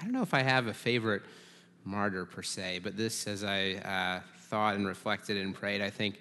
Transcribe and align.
I 0.00 0.04
don't 0.04 0.12
know 0.12 0.22
if 0.22 0.32
I 0.32 0.42
have 0.42 0.68
a 0.68 0.74
favorite 0.74 1.22
martyr 1.84 2.24
per 2.24 2.40
se, 2.40 2.82
but 2.84 2.96
this, 2.96 3.26
as 3.26 3.42
I 3.42 3.72
uh, 3.72 4.20
thought 4.42 4.76
and 4.76 4.86
reflected 4.86 5.36
and 5.36 5.52
prayed, 5.52 5.80
I 5.80 5.90
think 5.90 6.20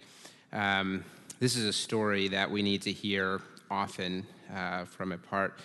um, 0.51 1.05
this 1.39 1.55
is 1.55 1.65
a 1.65 1.73
story 1.73 2.27
that 2.29 2.49
we 2.49 2.63
need 2.63 2.81
to 2.83 2.91
hear 2.91 3.39
often 3.69 4.25
uh, 4.51 4.85
from 4.85 5.11
a 5.11 5.17
part 5.19 5.59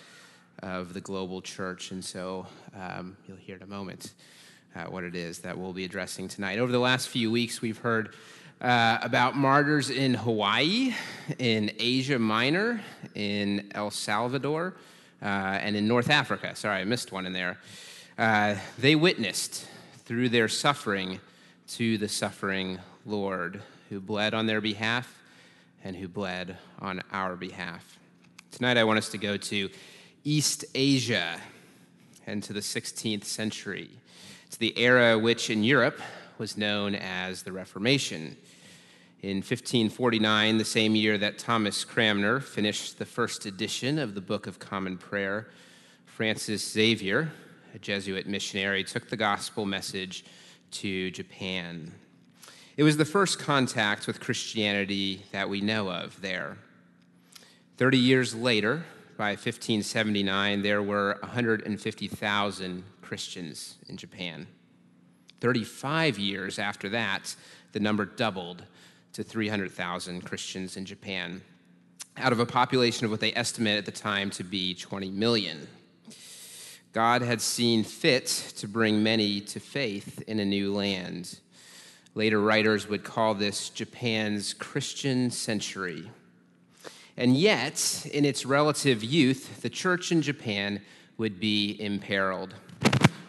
of 0.61 0.93
the 0.93 1.01
global 1.01 1.41
church. 1.41 1.89
And 1.89 2.05
so 2.05 2.45
um, 2.79 3.17
you'll 3.27 3.37
hear 3.37 3.55
in 3.55 3.63
a 3.63 3.67
moment 3.67 4.13
uh, 4.75 4.83
what 4.83 5.03
it 5.03 5.15
is 5.15 5.39
that 5.39 5.57
we'll 5.57 5.73
be 5.73 5.83
addressing 5.83 6.27
tonight. 6.27 6.59
Over 6.59 6.71
the 6.71 6.79
last 6.79 7.09
few 7.09 7.31
weeks, 7.31 7.63
we've 7.63 7.79
heard 7.79 8.13
uh, 8.61 8.99
about 9.01 9.35
martyrs 9.35 9.89
in 9.89 10.13
Hawaii, 10.13 10.93
in 11.39 11.71
Asia 11.79 12.19
Minor, 12.19 12.79
in 13.15 13.71
El 13.73 13.89
Salvador, 13.89 14.75
uh, 15.23 15.25
and 15.25 15.75
in 15.75 15.87
North 15.87 16.11
Africa. 16.11 16.55
Sorry, 16.55 16.81
I 16.81 16.83
missed 16.83 17.11
one 17.11 17.25
in 17.25 17.33
there. 17.33 17.57
Uh, 18.15 18.55
they 18.77 18.95
witnessed 18.95 19.67
through 20.05 20.29
their 20.29 20.47
suffering 20.47 21.19
to 21.67 21.97
the 21.97 22.07
suffering 22.07 22.77
Lord 23.07 23.63
who 23.89 23.99
bled 23.99 24.35
on 24.35 24.45
their 24.45 24.61
behalf 24.61 25.19
and 25.83 25.95
who 25.95 26.07
bled 26.07 26.57
on 26.77 27.01
our 27.11 27.35
behalf. 27.35 27.97
Tonight, 28.51 28.77
I 28.77 28.83
want 28.83 28.99
us 28.99 29.09
to 29.09 29.17
go 29.17 29.35
to 29.35 29.67
East 30.23 30.63
Asia 30.75 31.41
and 32.27 32.43
to 32.43 32.53
the 32.53 32.59
16th 32.59 33.23
century, 33.23 33.89
to 34.51 34.59
the 34.59 34.77
era 34.77 35.17
which 35.17 35.49
in 35.49 35.63
Europe 35.63 35.99
was 36.37 36.55
known 36.55 36.93
as 36.93 37.41
the 37.41 37.51
Reformation. 37.51 38.37
In 39.23 39.37
1549, 39.37 40.59
the 40.59 40.65
same 40.65 40.95
year 40.95 41.17
that 41.17 41.39
Thomas 41.39 41.83
Cranmer 41.83 42.39
finished 42.39 42.99
the 42.99 43.05
first 43.05 43.47
edition 43.47 43.97
of 43.97 44.13
the 44.13 44.21
Book 44.21 44.45
of 44.45 44.59
Common 44.59 44.99
Prayer, 44.99 45.47
Francis 46.05 46.71
Xavier, 46.71 47.31
a 47.73 47.79
Jesuit 47.79 48.27
missionary, 48.27 48.83
took 48.83 49.09
the 49.09 49.17
gospel 49.17 49.65
message 49.65 50.23
to 50.71 51.11
Japan. 51.11 51.91
It 52.77 52.83
was 52.83 52.97
the 52.97 53.05
first 53.05 53.39
contact 53.39 54.07
with 54.07 54.19
Christianity 54.19 55.23
that 55.31 55.49
we 55.49 55.61
know 55.61 55.89
of 55.89 56.19
there. 56.21 56.57
Thirty 57.77 57.97
years 57.97 58.33
later, 58.35 58.85
by 59.17 59.31
1579, 59.31 60.61
there 60.63 60.81
were 60.81 61.17
150,000 61.21 62.83
Christians 63.01 63.75
in 63.87 63.97
Japan. 63.97 64.47
35 65.39 66.17
years 66.17 66.57
after 66.57 66.89
that, 66.89 67.35
the 67.73 67.79
number 67.79 68.05
doubled 68.05 68.63
to 69.13 69.23
300,000 69.23 70.21
Christians 70.21 70.77
in 70.77 70.85
Japan, 70.85 71.41
out 72.17 72.31
of 72.31 72.39
a 72.39 72.45
population 72.45 73.05
of 73.05 73.11
what 73.11 73.19
they 73.19 73.33
estimate 73.33 73.77
at 73.77 73.85
the 73.85 73.91
time 73.91 74.29
to 74.31 74.43
be 74.43 74.73
20 74.73 75.11
million. 75.11 75.67
God 76.93 77.23
had 77.23 77.41
seen 77.41 77.83
fit 77.83 78.27
to 78.57 78.67
bring 78.67 79.01
many 79.01 79.41
to 79.41 79.59
faith 79.59 80.21
in 80.27 80.39
a 80.39 80.45
new 80.45 80.71
land. 80.71 81.39
Later 82.13 82.39
writers 82.39 82.87
would 82.87 83.03
call 83.03 83.33
this 83.33 83.69
Japan's 83.69 84.53
Christian 84.53 85.31
century. 85.31 86.11
And 87.17 87.35
yet, 87.35 88.05
in 88.11 88.25
its 88.25 88.45
relative 88.45 89.03
youth, 89.03 89.63
the 89.63 89.71
church 89.71 90.11
in 90.11 90.21
Japan 90.21 90.81
would 91.17 91.39
be 91.39 91.75
imperiled. 91.79 92.53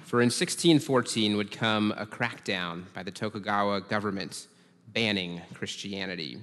For 0.05 0.21
in 0.21 0.27
1614 0.27 1.35
would 1.39 1.51
come 1.51 1.95
a 1.97 2.05
crackdown 2.05 2.85
by 2.93 3.03
the 3.03 3.11
Tokugawa 3.11 3.81
government 3.81 4.47
banning 4.93 5.41
Christianity. 5.55 6.39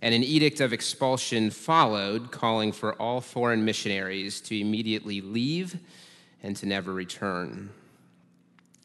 And 0.00 0.14
an 0.14 0.22
edict 0.22 0.60
of 0.60 0.72
expulsion 0.72 1.50
followed, 1.50 2.30
calling 2.30 2.70
for 2.70 2.94
all 3.02 3.20
foreign 3.20 3.64
missionaries 3.64 4.40
to 4.42 4.60
immediately 4.60 5.20
leave 5.20 5.76
and 6.42 6.56
to 6.56 6.66
never 6.66 6.92
return. 6.92 7.70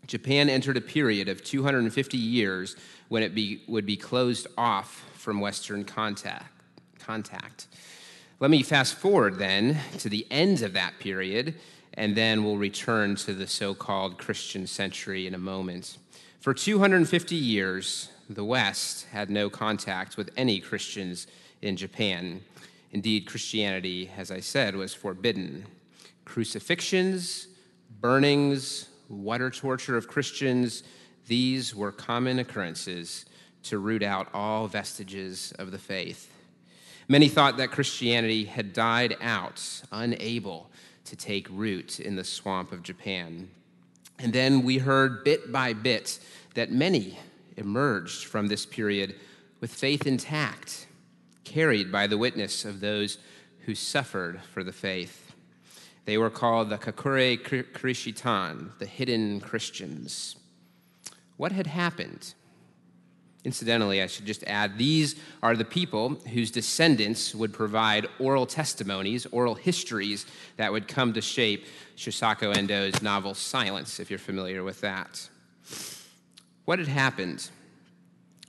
Japan 0.06 0.50
entered 0.50 0.78
a 0.78 0.82
period 0.82 1.28
of 1.28 1.44
250 1.44 2.18
years 2.18 2.76
when 3.10 3.24
it 3.24 3.36
be, 3.36 3.62
would 3.68 3.86
be 3.86 3.98
closed 3.98 4.48
off 4.58 5.04
from 5.14 5.42
Western 5.42 5.84
contact. 5.84 6.52
contact. 7.00 7.68
Let 8.40 8.52
me 8.52 8.64
fast 8.64 8.96
forward 8.96 9.40
then 9.40 9.78
to 10.00 10.10
the 10.10 10.26
end 10.30 10.62
of 10.62 10.74
that 10.74 11.00
period, 11.00 11.56
and 11.96 12.16
then 12.16 12.44
we'll 12.44 12.58
return 12.58 13.16
to 13.18 13.34
the 13.34 13.48
so 13.48 13.74
called 13.74 14.18
Christian 14.18 14.68
century 14.68 15.26
in 15.26 15.34
a 15.34 15.40
moment. 15.40 15.98
For 16.40 16.54
250 16.54 17.36
years, 17.36 18.10
the 18.30 18.46
West 18.46 19.08
had 19.12 19.30
no 19.30 19.50
contact 19.50 20.16
with 20.16 20.30
any 20.38 20.60
Christians 20.60 21.28
in 21.62 21.76
Japan. 21.76 22.42
Indeed, 22.92 23.26
Christianity, 23.26 24.12
as 24.16 24.32
I 24.32 24.40
said, 24.40 24.76
was 24.76 24.94
forbidden. 24.94 25.66
Crucifixions, 26.28 27.48
burnings, 28.02 28.90
water 29.08 29.50
torture 29.50 29.96
of 29.96 30.10
Christians, 30.10 30.84
these 31.28 31.74
were 31.74 31.94
common 31.94 32.38
occurrences 32.40 33.26
to 33.64 33.80
root 33.80 34.04
out 34.04 34.28
all 34.34 34.68
vestiges 34.68 35.54
of 35.58 35.72
the 35.72 35.78
faith. 35.78 36.30
Many 37.08 37.30
thought 37.30 37.56
that 37.58 37.72
Christianity 37.72 38.44
had 38.44 38.74
died 38.74 39.16
out, 39.22 39.82
unable 39.90 40.70
to 41.06 41.16
take 41.16 41.48
root 41.50 42.02
in 42.02 42.18
the 42.18 42.26
swamp 42.26 42.74
of 42.74 42.84
Japan. 42.84 43.50
And 44.20 44.34
then 44.34 44.64
we 44.64 44.80
heard 44.80 45.24
bit 45.24 45.50
by 45.50 45.72
bit 45.72 46.20
that 46.56 46.74
many 46.74 47.18
emerged 47.56 48.26
from 48.26 48.48
this 48.48 48.66
period 48.66 49.16
with 49.62 49.74
faith 49.74 50.06
intact, 50.06 50.88
carried 51.46 51.90
by 51.90 52.06
the 52.06 52.18
witness 52.18 52.66
of 52.66 52.82
those 52.82 53.18
who 53.62 53.74
suffered 53.74 54.42
for 54.54 54.62
the 54.62 54.74
faith. 54.74 55.27
They 56.08 56.18
were 56.18 56.30
called 56.30 56.70
the 56.70 56.78
Kakure 56.78 57.38
Kirishitan, 57.38 58.70
the 58.80 58.86
hidden 58.86 59.42
Christians. 59.42 60.38
What 61.36 61.52
had 61.52 61.68
happened? 61.68 62.34
Incidentally, 63.44 64.02
I 64.02 64.08
should 64.08 64.26
just 64.26 64.46
add 64.48 64.78
these 64.78 65.18
are 65.44 65.58
the 65.58 65.66
people 65.66 66.12
whose 66.32 66.50
descendants 66.50 67.36
would 67.36 67.52
provide 67.52 68.08
oral 68.20 68.46
testimonies, 68.46 69.26
oral 69.34 69.56
histories 69.56 70.26
that 70.56 70.72
would 70.72 70.88
come 70.88 71.12
to 71.12 71.20
shape 71.20 71.66
Shusaku 71.98 72.56
Endo's 72.56 73.02
novel 73.02 73.34
Silence, 73.34 74.00
if 74.00 74.10
you're 74.10 74.18
familiar 74.18 74.64
with 74.64 74.80
that. 74.80 75.28
What 76.64 76.80
had 76.80 76.88
happened? 76.88 77.50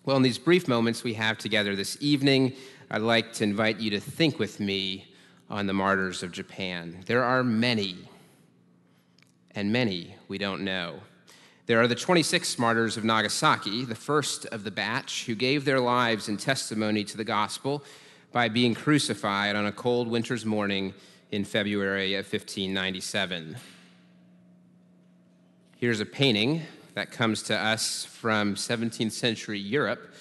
Well, 0.04 0.16
in 0.16 0.22
these 0.22 0.38
brief 0.38 0.68
moments 0.68 1.02
we 1.02 1.14
have 1.14 1.38
together 1.38 1.74
this 1.74 1.98
evening, 2.00 2.52
I'd 2.88 3.02
like 3.02 3.32
to 3.34 3.44
invite 3.44 3.80
you 3.80 3.90
to 3.90 4.00
think 4.00 4.38
with 4.38 4.60
me 4.60 5.07
on 5.50 5.66
the 5.66 5.72
martyrs 5.72 6.22
of 6.22 6.32
Japan. 6.32 7.02
There 7.06 7.24
are 7.24 7.42
many, 7.42 7.96
and 9.52 9.72
many 9.72 10.14
we 10.28 10.38
don't 10.38 10.62
know. 10.62 11.00
There 11.66 11.80
are 11.80 11.86
the 11.86 11.94
26 11.94 12.58
martyrs 12.58 12.96
of 12.96 13.04
Nagasaki, 13.04 13.84
the 13.84 13.94
first 13.94 14.46
of 14.46 14.64
the 14.64 14.70
batch, 14.70 15.26
who 15.26 15.34
gave 15.34 15.64
their 15.64 15.80
lives 15.80 16.28
in 16.28 16.36
testimony 16.36 17.04
to 17.04 17.16
the 17.16 17.24
gospel 17.24 17.82
by 18.32 18.48
being 18.48 18.74
crucified 18.74 19.54
on 19.54 19.66
a 19.66 19.72
cold 19.72 20.08
winter's 20.08 20.44
morning 20.44 20.94
in 21.30 21.44
February 21.44 22.14
of 22.14 22.24
1597. 22.24 23.56
Here's 25.76 26.00
a 26.00 26.06
painting 26.06 26.62
that 26.94 27.10
comes 27.10 27.42
to 27.44 27.56
us 27.56 28.04
from 28.04 28.54
17th 28.54 29.12
century 29.12 29.58
Europe 29.60 30.12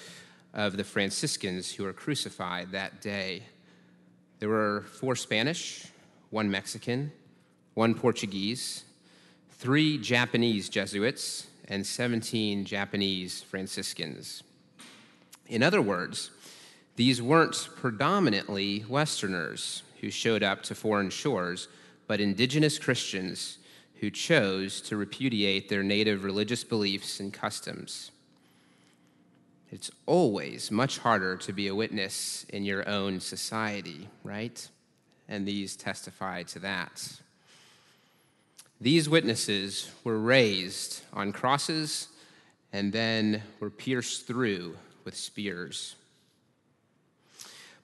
of 0.54 0.76
the 0.76 0.84
Franciscans 0.84 1.72
who 1.72 1.84
were 1.84 1.92
crucified 1.92 2.72
that 2.72 3.00
day. 3.00 3.42
There 4.38 4.48
were 4.48 4.84
four 4.92 5.16
Spanish, 5.16 5.86
one 6.30 6.50
Mexican, 6.50 7.10
one 7.74 7.94
Portuguese, 7.94 8.84
three 9.50 9.98
Japanese 9.98 10.68
Jesuits, 10.68 11.48
and 11.66 11.84
17 11.84 12.64
Japanese 12.64 13.42
Franciscans. 13.42 14.42
In 15.48 15.62
other 15.62 15.82
words, 15.82 16.30
these 16.96 17.20
weren't 17.20 17.68
predominantly 17.76 18.84
Westerners 18.88 19.82
who 20.00 20.10
showed 20.10 20.42
up 20.42 20.62
to 20.64 20.74
foreign 20.74 21.10
shores, 21.10 21.68
but 22.06 22.20
indigenous 22.20 22.78
Christians 22.78 23.58
who 24.00 24.10
chose 24.10 24.80
to 24.82 24.96
repudiate 24.96 25.68
their 25.68 25.82
native 25.82 26.22
religious 26.22 26.62
beliefs 26.62 27.18
and 27.18 27.32
customs. 27.32 28.12
It's 29.70 29.90
always 30.06 30.70
much 30.70 30.98
harder 30.98 31.36
to 31.36 31.52
be 31.52 31.68
a 31.68 31.74
witness 31.74 32.46
in 32.48 32.64
your 32.64 32.88
own 32.88 33.20
society, 33.20 34.08
right? 34.24 34.66
And 35.28 35.46
these 35.46 35.76
testify 35.76 36.42
to 36.44 36.58
that. 36.60 37.20
These 38.80 39.08
witnesses 39.08 39.90
were 40.04 40.18
raised 40.18 41.02
on 41.12 41.32
crosses 41.32 42.08
and 42.72 42.92
then 42.92 43.42
were 43.60 43.70
pierced 43.70 44.26
through 44.26 44.76
with 45.04 45.16
spears. 45.16 45.96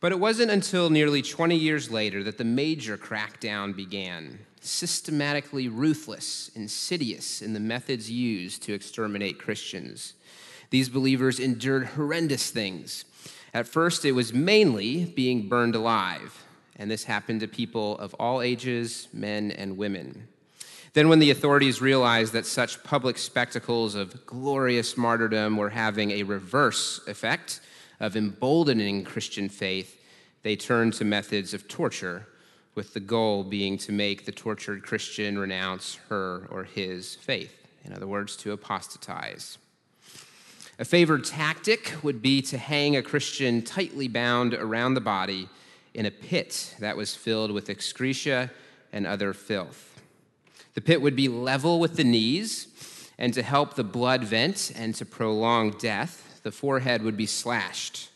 But 0.01 0.13
it 0.13 0.21
wasn't 0.21 0.51
until 0.51 0.91
nearly 0.91 1.23
20 1.23 1.57
years 1.57 1.91
later 1.91 2.23
that 2.25 2.39
the 2.39 2.45
major 2.45 2.97
crackdown 2.99 3.75
began, 3.75 4.39
systematically 4.61 5.69
ruthless, 5.69 6.51
insidious 6.55 7.41
in 7.41 7.55
the 7.55 7.61
methods 7.61 8.11
used 8.11 8.63
to 8.65 8.75
exterminate 8.75 9.39
Christians. 9.39 10.15
These 10.75 10.89
believers 10.89 11.39
endured 11.39 11.87
horrendous 11.87 12.51
things. 12.51 13.05
At 13.55 13.69
first, 13.69 14.05
it 14.05 14.11
was 14.11 14.35
mainly 14.35 15.05
being 15.05 15.49
burned 15.49 15.77
alive, 15.77 16.45
and 16.75 16.91
this 16.91 17.05
happened 17.05 17.43
to 17.43 17.47
people 17.47 17.97
of 17.99 18.13
all 18.15 18.43
ages, 18.43 19.07
men 19.13 19.53
and 19.53 19.77
women. 19.77 20.27
Then, 20.93 21.09
when 21.09 21.21
the 21.21 21.31
authorities 21.31 21.81
realized 21.81 22.33
that 22.33 22.45
such 22.45 22.83
public 22.83 23.19
spectacles 23.19 23.95
of 23.95 24.27
glorious 24.27 24.97
martyrdom 24.97 25.57
were 25.57 25.71
having 25.71 26.11
a 26.11 26.25
reverse 26.25 27.01
effect 27.07 27.61
of 28.01 28.17
emboldening 28.17 29.05
Christian 29.05 29.49
faith, 29.49 30.03
they 30.43 30.57
turned 30.57 30.95
to 30.95 31.05
methods 31.05 31.55
of 31.55 31.69
torture, 31.69 32.27
with 32.75 32.95
the 32.95 32.99
goal 32.99 33.45
being 33.45 33.79
to 33.79 33.93
make 33.93 34.25
the 34.25 34.33
tortured 34.33 34.83
Christian 34.83 35.39
renounce 35.39 36.01
her 36.09 36.49
or 36.51 36.65
his 36.65 37.15
faith. 37.15 37.65
In 37.85 37.93
other 37.93 38.09
words, 38.09 38.35
to 38.39 38.51
apostatize. 38.51 39.59
A 40.77 40.85
favored 40.85 41.25
tactic 41.25 41.95
would 42.03 42.21
be 42.21 42.43
to 42.43 42.59
hang 42.59 42.97
a 42.97 43.03
Christian 43.03 43.63
tightly 43.63 44.09
bound 44.09 44.55
around 44.55 44.95
the 44.95 45.01
body 45.01 45.49
in 45.95 46.05
a 46.05 46.11
pit 46.11 46.75
that 46.81 46.97
was 46.97 47.15
filled 47.15 47.53
with 47.53 47.71
excreta 47.71 48.51
and 48.93 49.07
other 49.07 49.33
filth. 49.33 50.03
The 50.75 50.81
pit 50.81 51.01
would 51.01 51.15
be 51.15 51.29
level 51.29 51.79
with 51.79 51.95
the 51.95 52.03
knees, 52.03 52.67
and 53.17 53.33
to 53.35 53.43
help 53.45 53.75
the 53.75 53.85
blood 53.85 54.25
vent 54.25 54.73
and 54.75 54.97
to 54.97 55.07
prolong 55.07 55.71
death, 55.79 56.41
the 56.43 56.51
forehead 56.51 57.03
would 57.03 57.17
be 57.17 57.27
slashed. 57.27 58.11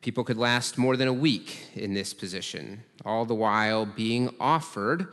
People 0.00 0.22
could 0.22 0.36
last 0.36 0.78
more 0.78 0.96
than 0.96 1.08
a 1.08 1.12
week 1.12 1.66
in 1.74 1.92
this 1.92 2.14
position, 2.14 2.84
all 3.04 3.24
the 3.24 3.34
while 3.34 3.84
being 3.84 4.32
offered 4.38 5.08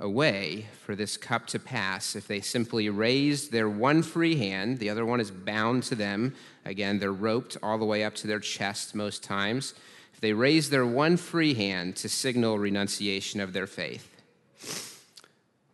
a 0.00 0.08
way 0.08 0.66
for 0.84 0.96
this 0.96 1.16
cup 1.16 1.46
to 1.46 1.58
pass 1.58 2.16
if 2.16 2.26
they 2.26 2.40
simply 2.40 2.88
raised 2.88 3.52
their 3.52 3.68
one 3.68 4.02
free 4.02 4.36
hand. 4.36 4.78
The 4.78 4.90
other 4.90 5.06
one 5.06 5.20
is 5.20 5.30
bound 5.30 5.84
to 5.84 5.94
them. 5.94 6.34
Again, 6.64 6.98
they're 6.98 7.12
roped 7.12 7.56
all 7.62 7.78
the 7.78 7.84
way 7.84 8.02
up 8.02 8.14
to 8.16 8.26
their 8.26 8.40
chest 8.40 8.94
most 8.94 9.22
times. 9.22 9.74
If 10.12 10.20
they 10.20 10.32
raise 10.32 10.70
their 10.70 10.86
one 10.86 11.16
free 11.16 11.54
hand 11.54 11.96
to 11.96 12.08
signal 12.08 12.58
renunciation 12.58 13.40
of 13.40 13.52
their 13.52 13.66
faith. 13.66 14.10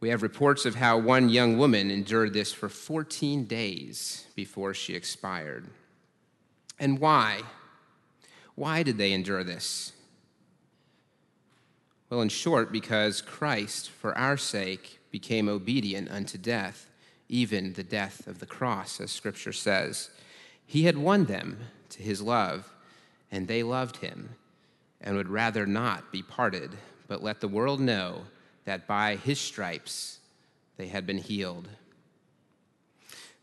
We 0.01 0.09
have 0.09 0.23
reports 0.23 0.65
of 0.65 0.77
how 0.77 0.99
one 0.99 1.29
young 1.29 1.59
woman 1.59 1.91
endured 1.91 2.33
this 2.33 2.53
for 2.53 2.71
14 2.71 3.45
days 3.45 4.27
before 4.35 4.73
she 4.73 4.95
expired. 4.95 5.67
And 6.79 6.99
why? 6.99 7.43
Why 8.55 8.83
did 8.83 8.97
they 8.97 9.13
endure 9.13 9.45
this? 9.45 9.93
Well, 12.11 12.23
in 12.23 12.29
short, 12.29 12.73
because 12.73 13.23
Christ, 13.23 13.89
for 13.89 14.19
our 14.19 14.37
sake, 14.37 14.99
became 15.13 15.49
obedient 15.49 16.11
unto 16.11 16.39
death, 16.39 16.91
even 17.29 17.75
the 17.75 17.85
death 17.85 18.27
of 18.27 18.41
the 18.41 18.47
cross, 18.47 19.01
as 19.01 19.13
Scripture 19.13 19.53
says. 19.53 20.11
He 20.67 20.83
had 20.83 20.99
won 20.99 21.27
them 21.27 21.59
to 21.91 22.03
his 22.03 22.21
love, 22.21 22.73
and 23.31 23.47
they 23.47 23.63
loved 23.63 23.99
him, 23.99 24.31
and 25.01 25.17
would 25.17 25.29
rather 25.29 25.67
not 25.67 26.11
be 26.11 26.21
parted, 26.21 26.73
but 27.07 27.23
let 27.23 27.41
the 27.41 27.47
world 27.47 27.79
know 27.79 28.23
that 28.65 28.89
by 28.89 29.15
his 29.15 29.39
stripes 29.39 30.19
they 30.79 30.89
had 30.89 31.07
been 31.07 31.19
healed. 31.19 31.69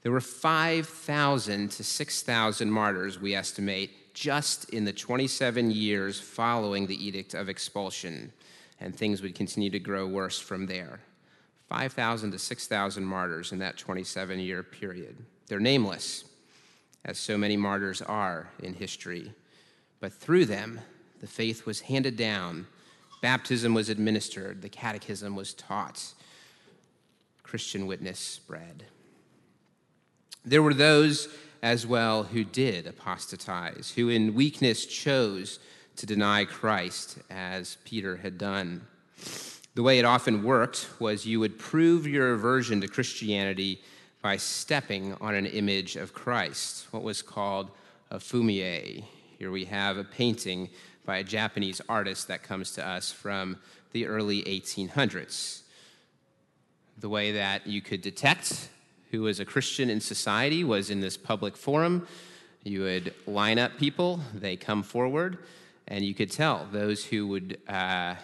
There 0.04 0.12
were 0.12 0.20
5,000 0.20 1.72
to 1.72 1.84
6,000 1.86 2.70
martyrs, 2.70 3.18
we 3.18 3.34
estimate, 3.34 4.14
just 4.14 4.70
in 4.72 4.84
the 4.84 4.94
27 4.94 5.72
years 5.72 6.20
following 6.20 6.88
the 6.88 7.06
Edict 7.06 7.34
of 7.34 7.48
Expulsion 7.48 8.34
and 8.80 8.96
things 8.96 9.22
would 9.22 9.36
continue 9.36 9.70
to 9.70 9.80
grow 9.80 10.08
worse 10.08 10.40
from 10.40 10.66
there. 10.66 11.00
5,000 11.70 12.32
to 12.32 12.40
6,000 12.40 13.04
martyrs 13.04 13.52
in 13.52 13.60
that 13.60 13.78
27 13.78 14.40
year 14.40 14.64
period. 14.64 15.18
They're 15.48 15.60
nameless, 15.60 16.24
as 17.04 17.18
so 17.18 17.38
many 17.38 17.58
martyrs 17.58 18.02
are 18.02 18.50
in 18.62 18.74
history, 18.74 19.34
but 20.00 20.14
through 20.14 20.46
them, 20.46 20.80
the 21.20 21.28
faith 21.28 21.66
was 21.66 21.82
handed 21.82 22.16
down, 22.16 22.68
baptism 23.22 23.74
was 23.74 23.90
administered, 23.90 24.62
the 24.62 24.70
catechism 24.70 25.36
was 25.36 25.54
taught, 25.54 26.14
Christian 27.44 27.88
witness 27.88 28.20
spread. 28.20 28.86
There 30.46 30.62
were 30.62 30.74
those 30.74 31.28
as 31.64 31.88
well 31.88 32.24
who 32.24 32.44
did 32.44 32.86
apostatize, 32.86 33.94
who 33.96 34.10
in 34.10 34.36
weakness 34.36 34.86
chose 34.86 35.60
to 35.98 36.06
deny 36.06 36.46
Christ 36.46 37.18
as 37.30 37.78
Peter 37.84 38.18
had 38.18 38.38
done. 38.38 38.88
The 39.76 39.84
way 39.84 40.00
it 40.00 40.06
often 40.06 40.44
worked 40.44 40.88
was 41.00 41.26
you 41.26 41.40
would 41.40 41.60
prove 41.60 42.08
your 42.08 42.34
aversion 42.34 42.82
to 42.82 42.88
Christianity 42.88 43.82
by 44.22 44.38
stepping 44.38 45.14
on 45.22 45.36
an 45.36 45.46
image 45.46 45.96
of 45.96 46.14
Christ, 46.14 46.88
what 46.92 47.04
was 47.04 47.22
called 47.22 47.72
a 48.10 48.18
fumie. 48.18 49.04
Here 49.38 49.52
we 49.52 49.66
have 49.66 49.98
a 49.98 50.04
painting 50.04 50.70
by 51.06 51.18
a 51.18 51.24
Japanese 51.24 51.82
artist 51.88 52.28
that 52.28 52.44
comes 52.44 52.72
to 52.74 52.88
us 52.88 53.12
from 53.12 53.58
the 53.92 54.06
early 54.08 54.44
1800s. 54.44 55.62
The 57.00 57.10
way 57.10 57.32
that 57.34 57.68
you 57.68 57.82
could 57.82 58.02
detect 58.02 58.70
who 59.12 59.22
was 59.22 59.40
a 59.40 59.46
Christian 59.46 59.90
in 59.90 60.02
society 60.02 60.64
was 60.64 60.90
in 60.90 61.00
this 61.00 61.18
public 61.18 61.56
forum. 61.56 62.08
You 62.64 62.82
would 62.82 63.14
line 63.26 63.60
up 63.60 63.78
people, 63.78 64.20
they 64.34 64.56
come 64.56 64.84
forward, 64.84 65.38
and 65.88 66.06
you 66.06 66.14
could 66.14 66.32
tell 66.32 66.68
those 66.72 67.06
who 67.06 67.28
would 67.28 67.60
uh, 67.68 68.16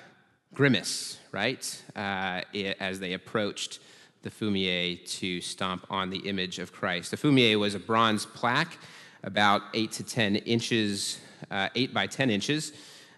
grimace, 0.53 1.19
right, 1.31 1.83
uh, 1.95 2.41
as 2.79 2.99
they 2.99 3.13
approached 3.13 3.79
the 4.21 4.29
fumie 4.29 5.05
to 5.19 5.41
stomp 5.41 5.85
on 5.89 6.09
the 6.09 6.19
image 6.19 6.59
of 6.59 6.71
Christ. 6.71 7.11
The 7.11 7.17
fumie 7.17 7.59
was 7.59 7.75
a 7.75 7.79
bronze 7.79 8.25
plaque 8.25 8.77
about 9.23 9.61
eight 9.73 9.91
to 9.93 10.03
10 10.03 10.37
inches, 10.37 11.19
uh, 11.51 11.69
eight 11.75 11.93
by 11.93 12.07
10 12.07 12.29
inches, 12.29 12.73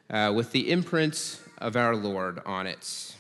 uh, 0.10 0.32
with 0.36 0.52
the 0.52 0.72
imprint 0.72 1.40
of 1.60 1.76
our 1.76 1.96
Lord 1.96 2.42
on 2.46 2.68
it. 2.68 3.16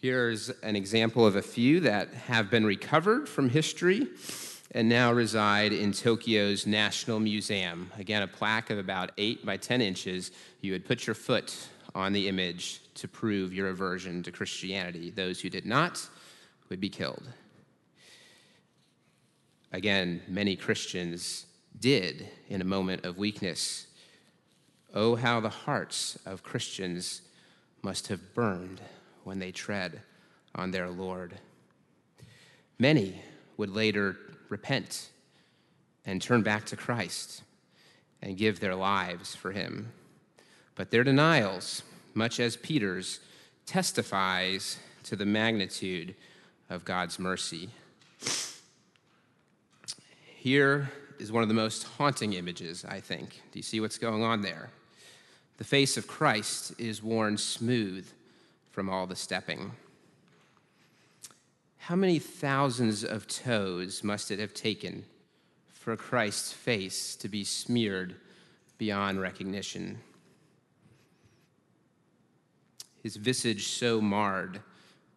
Here's 0.00 0.50
an 0.62 0.76
example 0.76 1.26
of 1.26 1.36
a 1.36 1.42
few 1.42 1.80
that 1.80 2.12
have 2.12 2.50
been 2.50 2.66
recovered 2.66 3.28
from 3.28 3.48
history 3.48 4.06
and 4.72 4.88
now 4.88 5.12
reside 5.12 5.72
in 5.72 5.92
Tokyo's 5.92 6.66
National 6.66 7.20
Museum. 7.20 7.90
Again, 7.98 8.22
a 8.22 8.26
plaque 8.26 8.70
of 8.70 8.78
about 8.78 9.12
8 9.16 9.46
by 9.46 9.56
10 9.56 9.80
inches. 9.80 10.32
You 10.60 10.72
would 10.72 10.84
put 10.84 11.06
your 11.06 11.14
foot 11.14 11.56
on 11.94 12.12
the 12.12 12.28
image 12.28 12.82
to 12.94 13.08
prove 13.08 13.54
your 13.54 13.68
aversion 13.68 14.22
to 14.24 14.32
Christianity. 14.32 15.10
Those 15.10 15.40
who 15.40 15.48
did 15.48 15.64
not 15.64 16.06
would 16.68 16.80
be 16.80 16.88
killed. 16.88 17.22
Again, 19.72 20.22
many 20.28 20.56
Christians 20.56 21.46
did 21.78 22.28
in 22.48 22.60
a 22.60 22.64
moment 22.64 23.04
of 23.04 23.18
weakness. 23.18 23.86
Oh, 24.94 25.14
how 25.14 25.40
the 25.40 25.48
hearts 25.48 26.18
of 26.26 26.42
Christians 26.42 27.22
must 27.82 28.08
have 28.08 28.34
burned 28.34 28.80
when 29.24 29.38
they 29.38 29.52
tread 29.52 30.00
on 30.54 30.70
their 30.70 30.88
Lord. 30.88 31.38
Many 32.78 33.20
would 33.56 33.70
later 33.70 34.16
repent 34.48 35.10
and 36.04 36.22
turn 36.22 36.42
back 36.42 36.64
to 36.66 36.76
Christ 36.76 37.42
and 38.22 38.36
give 38.36 38.60
their 38.60 38.74
lives 38.74 39.34
for 39.34 39.52
him. 39.52 39.92
But 40.74 40.90
their 40.90 41.04
denials, 41.04 41.82
much 42.14 42.38
as 42.40 42.56
Peter's, 42.56 43.20
testifies 43.66 44.78
to 45.04 45.16
the 45.16 45.26
magnitude 45.26 46.14
of 46.70 46.84
God's 46.84 47.18
mercy. 47.18 47.70
Here 50.36 50.90
is 51.18 51.32
one 51.32 51.42
of 51.42 51.48
the 51.48 51.54
most 51.54 51.84
haunting 51.84 52.34
images, 52.34 52.84
I 52.84 53.00
think. 53.00 53.40
Do 53.52 53.58
you 53.58 53.62
see 53.62 53.80
what's 53.80 53.98
going 53.98 54.22
on 54.22 54.42
there? 54.42 54.70
The 55.58 55.64
face 55.64 55.96
of 55.96 56.06
Christ 56.06 56.74
is 56.78 57.02
worn 57.02 57.38
smooth 57.38 58.06
from 58.70 58.90
all 58.90 59.06
the 59.06 59.16
stepping. 59.16 59.72
How 61.86 61.94
many 61.94 62.18
thousands 62.18 63.04
of 63.04 63.28
toes 63.28 64.02
must 64.02 64.32
it 64.32 64.40
have 64.40 64.52
taken 64.52 65.04
for 65.72 65.96
Christ's 65.96 66.52
face 66.52 67.14
to 67.14 67.28
be 67.28 67.44
smeared 67.44 68.16
beyond 68.76 69.20
recognition? 69.20 70.00
His 73.04 73.14
visage 73.14 73.68
so 73.68 74.00
marred 74.00 74.62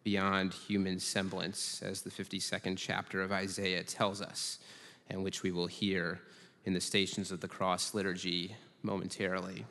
beyond 0.04 0.54
human 0.54 1.00
semblance, 1.00 1.82
as 1.82 2.02
the 2.02 2.10
52nd 2.10 2.76
chapter 2.78 3.20
of 3.20 3.32
Isaiah 3.32 3.82
tells 3.82 4.22
us, 4.22 4.60
and 5.08 5.24
which 5.24 5.42
we 5.42 5.50
will 5.50 5.66
hear 5.66 6.20
in 6.66 6.72
the 6.72 6.80
Stations 6.80 7.32
of 7.32 7.40
the 7.40 7.48
Cross 7.48 7.94
liturgy 7.94 8.54
momentarily. 8.84 9.64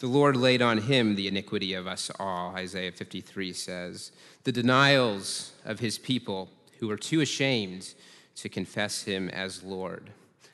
The 0.00 0.06
Lord 0.06 0.34
laid 0.34 0.62
on 0.62 0.78
him 0.78 1.14
the 1.14 1.28
iniquity 1.28 1.74
of 1.74 1.86
us 1.86 2.10
all, 2.18 2.56
Isaiah 2.56 2.90
53 2.90 3.52
says. 3.52 4.12
The 4.44 4.52
denials 4.52 5.52
of 5.66 5.78
his 5.78 5.98
people 5.98 6.48
who 6.78 6.90
are 6.90 6.96
too 6.96 7.20
ashamed 7.20 7.92
to 8.36 8.48
confess 8.48 9.02
him 9.02 9.28
as 9.28 9.62
Lord. 9.62 10.08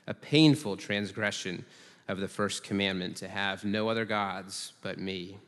A 0.09 0.15
painful 0.15 0.76
transgression 0.76 1.65
of 2.09 2.19
the 2.19 2.26
first 2.26 2.65
commandment 2.65 3.17
to 3.19 3.29
have 3.29 3.65
no 3.65 3.88
other 3.88 4.05
gods 4.05 4.73
but 4.83 4.99
me. 4.99 5.38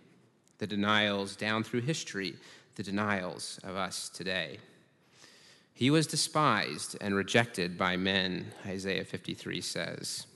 The 0.59 0.69
denials 0.69 1.35
down 1.35 1.64
through 1.64 1.81
history, 1.81 2.37
the 2.76 2.85
denials 2.85 3.59
of 3.64 3.75
us 3.75 4.09
today. 4.09 4.59
He 5.75 5.90
was 5.90 6.07
despised 6.07 6.97
and 7.00 7.17
rejected 7.17 7.76
by 7.76 7.97
men, 7.97 8.52
Isaiah 8.64 9.05
53 9.05 9.61
says. 9.61 10.26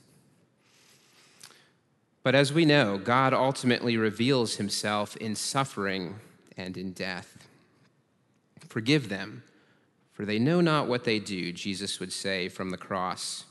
But 2.23 2.35
as 2.35 2.53
we 2.53 2.63
know, 2.63 2.97
God 2.97 3.33
ultimately 3.33 3.97
reveals 3.97 4.55
himself 4.55 5.17
in 5.17 5.35
suffering 5.35 6.15
and 6.55 6.77
in 6.77 6.93
death. 6.93 7.47
Forgive 8.69 9.09
them, 9.09 9.43
for 10.13 10.25
they 10.25 10.39
know 10.39 10.61
not 10.61 10.87
what 10.87 11.03
they 11.03 11.19
do, 11.19 11.51
Jesus 11.51 11.99
would 11.99 12.13
say 12.13 12.47
from 12.47 12.69
the 12.69 12.77
cross. 12.77 13.45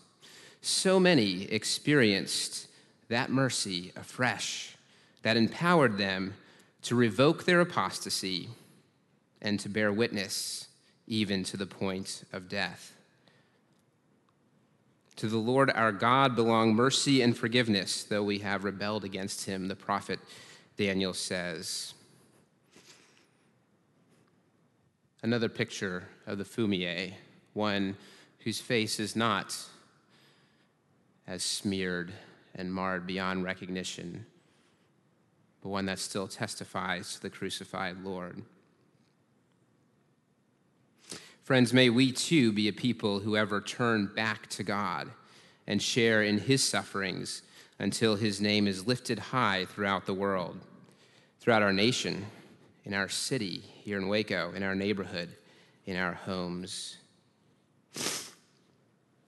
So 0.63 0.99
many 0.99 1.45
experienced 1.45 2.69
that 3.09 3.31
mercy 3.31 3.93
afresh 3.95 4.75
that 5.23 5.37
empowered 5.37 5.99
them 5.99 6.35
to 6.83 6.95
revoke 6.95 7.45
their 7.45 7.61
apostasy 7.61 8.49
and 9.41 9.61
to 9.61 9.69
bear 9.69 9.93
witness 9.93 10.69
even 11.07 11.45
to 11.45 11.57
the 11.57 11.67
point 11.67 12.25
of 12.33 12.49
death. 12.49 12.95
To 15.17 15.29
the 15.29 15.39
Lord 15.39 15.71
our 15.71 15.93
God 15.93 16.35
belong 16.35 16.75
mercy 16.75 17.23
and 17.23 17.37
forgiveness, 17.37 18.05
though 18.05 18.23
we 18.23 18.39
have 18.39 18.65
rebelled 18.65 19.05
against 19.05 19.45
him, 19.45 19.69
the 19.69 19.77
prophet 19.77 20.19
Daniel 20.77 21.15
says. 21.15 21.95
Another 25.23 25.49
picture 25.49 26.09
of 26.27 26.39
the 26.39 26.45
fumie, 26.45 27.13
one 27.53 27.97
whose 28.41 28.61
face 28.61 28.99
is 28.99 29.15
not 29.15 29.57
as 31.27 31.43
smeared 31.43 32.13
and 32.55 32.73
marred 32.73 33.07
beyond 33.07 33.45
recognition, 33.45 34.27
but 35.63 35.69
one 35.69 35.87
that 35.87 35.99
still 35.99 36.27
testifies 36.27 37.15
to 37.15 37.23
the 37.23 37.31
crucified 37.31 38.03
Lord. 38.03 38.43
Friends, 41.53 41.75
may 41.75 41.91
we 41.91 42.13
too 42.13 42.51
be 42.51 42.67
a 42.69 42.73
people 42.73 43.21
who 43.21 43.37
ever 43.37 43.61
turn 43.61 44.07
back 44.07 44.49
to 44.49 44.63
God 44.63 45.11
and 45.67 45.83
share 45.83 46.23
in 46.23 46.39
his 46.39 46.65
sufferings 46.65 47.43
until 47.79 48.17
his 48.17 48.41
name 48.41 48.67
is 48.67 48.87
lifted 48.87 49.19
high 49.19 49.67
throughout 49.67 50.07
the 50.07 50.15
world, 50.15 50.59
throughout 51.41 51.61
our 51.61 51.75
nation, 51.75 52.25
in 52.87 52.95
our 52.95 53.07
city, 53.07 53.59
here 53.85 53.99
in 53.99 54.09
Waco, 54.09 54.55
in 54.55 54.63
our 54.63 54.75
neighborhood, 54.75 55.29
in 55.85 55.99
our 55.99 56.15
homes. 56.15 56.97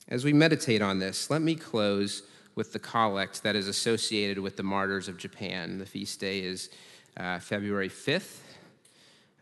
As 0.08 0.24
we 0.24 0.32
meditate 0.32 0.80
on 0.80 1.00
this, 1.00 1.28
let 1.28 1.42
me 1.42 1.54
close 1.54 2.22
with 2.54 2.72
the 2.72 2.78
collect 2.78 3.42
that 3.42 3.54
is 3.54 3.68
associated 3.68 4.38
with 4.38 4.56
the 4.56 4.62
martyrs 4.62 5.08
of 5.08 5.18
Japan. 5.18 5.78
The 5.78 5.84
feast 5.84 6.20
day 6.20 6.38
is 6.38 6.70
uh, 7.18 7.38
February 7.38 7.90
5th, 7.90 8.38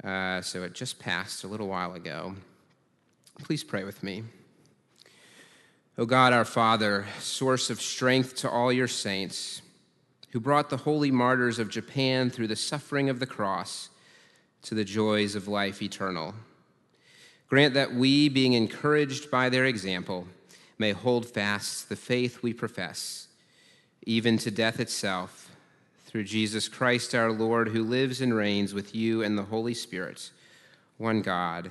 uh, 0.02 0.40
so 0.40 0.64
it 0.64 0.72
just 0.72 0.98
passed 0.98 1.44
a 1.44 1.46
little 1.46 1.68
while 1.68 1.94
ago. 1.94 2.34
Please 3.40 3.64
pray 3.64 3.84
with 3.84 4.02
me. 4.02 4.24
O 5.98 6.06
God, 6.06 6.32
our 6.32 6.44
Father, 6.44 7.06
source 7.18 7.70
of 7.70 7.80
strength 7.80 8.36
to 8.36 8.50
all 8.50 8.72
your 8.72 8.88
saints, 8.88 9.62
who 10.30 10.40
brought 10.40 10.70
the 10.70 10.78
holy 10.78 11.10
martyrs 11.10 11.58
of 11.58 11.68
Japan 11.68 12.30
through 12.30 12.46
the 12.46 12.56
suffering 12.56 13.10
of 13.10 13.20
the 13.20 13.26
cross 13.26 13.90
to 14.62 14.74
the 14.74 14.84
joys 14.84 15.34
of 15.34 15.48
life 15.48 15.82
eternal. 15.82 16.34
Grant 17.48 17.74
that 17.74 17.92
we, 17.92 18.28
being 18.28 18.54
encouraged 18.54 19.30
by 19.30 19.48
their 19.48 19.66
example, 19.66 20.26
may 20.78 20.92
hold 20.92 21.26
fast 21.26 21.88
the 21.88 21.96
faith 21.96 22.42
we 22.42 22.54
profess, 22.54 23.28
even 24.06 24.38
to 24.38 24.50
death 24.50 24.80
itself, 24.80 25.50
through 26.06 26.24
Jesus 26.24 26.68
Christ 26.68 27.14
our 27.14 27.32
Lord, 27.32 27.68
who 27.68 27.82
lives 27.82 28.20
and 28.20 28.34
reigns 28.34 28.72
with 28.72 28.94
you 28.94 29.22
and 29.22 29.36
the 29.36 29.44
Holy 29.44 29.74
Spirit, 29.74 30.30
one 30.96 31.20
God 31.20 31.70